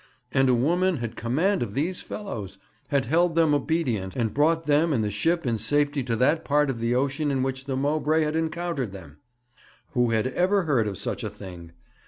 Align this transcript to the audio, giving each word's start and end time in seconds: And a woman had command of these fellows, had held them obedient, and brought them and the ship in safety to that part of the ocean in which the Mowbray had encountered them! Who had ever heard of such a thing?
And 0.31 0.49
a 0.49 0.55
woman 0.55 0.97
had 0.97 1.15
command 1.15 1.61
of 1.61 1.75
these 1.75 2.01
fellows, 2.01 2.57
had 2.87 3.05
held 3.05 3.35
them 3.35 3.53
obedient, 3.53 4.15
and 4.15 4.33
brought 4.33 4.65
them 4.65 4.93
and 4.93 5.03
the 5.03 5.11
ship 5.11 5.45
in 5.45 5.59
safety 5.59 6.01
to 6.01 6.15
that 6.15 6.43
part 6.43 6.71
of 6.71 6.79
the 6.79 6.95
ocean 6.95 7.29
in 7.29 7.43
which 7.43 7.65
the 7.65 7.75
Mowbray 7.77 8.23
had 8.23 8.35
encountered 8.35 8.93
them! 8.93 9.17
Who 9.91 10.09
had 10.09 10.25
ever 10.25 10.63
heard 10.63 10.87
of 10.87 10.97
such 10.97 11.23
a 11.23 11.29
thing? 11.29 11.73